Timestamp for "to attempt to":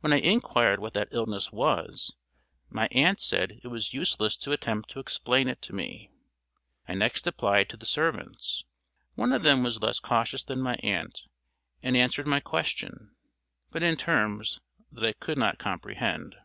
4.36-4.98